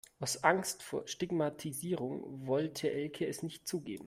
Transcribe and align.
Aus 0.19 0.43
Angst 0.43 0.81
vor 0.81 1.07
Stigmatisierung 1.07 2.47
wollte 2.47 2.91
Elke 2.91 3.27
es 3.27 3.43
nicht 3.43 3.67
zugeben. 3.67 3.99